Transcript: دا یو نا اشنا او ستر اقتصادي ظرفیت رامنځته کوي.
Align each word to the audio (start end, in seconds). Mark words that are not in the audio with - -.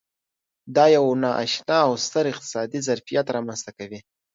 دا 0.75 0.85
یو 0.95 1.05
نا 1.21 1.31
اشنا 1.43 1.77
او 1.87 1.93
ستر 2.05 2.25
اقتصادي 2.31 2.79
ظرفیت 2.87 3.25
رامنځته 3.35 3.71
کوي. 3.77 3.99